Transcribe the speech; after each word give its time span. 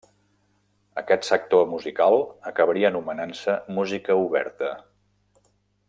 Aquest 1.01 1.27
sector 1.27 1.67
musical 1.73 2.17
acabaria 2.53 2.89
anomenant-se 2.91 3.59
Música 3.77 4.19
Oberta. 4.27 4.73